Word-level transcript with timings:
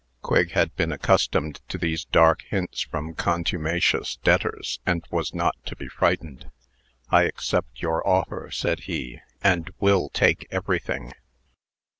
Quigg 0.23 0.53
had 0.53 0.75
been 0.75 0.91
accustomed 0.91 1.61
to 1.69 1.77
these 1.77 2.05
dark 2.05 2.41
hints 2.49 2.81
from 2.81 3.13
contumacious 3.13 4.15
debtors, 4.23 4.79
and 4.83 5.05
was 5.11 5.31
not 5.35 5.55
to 5.65 5.75
be 5.75 5.87
frightened. 5.87 6.49
"I 7.11 7.25
accept 7.25 7.83
your 7.83 8.01
offer," 8.07 8.49
said 8.49 8.79
he, 8.89 9.19
"and 9.43 9.69
will 9.79 10.09
take 10.09 10.47
everything." 10.49 11.13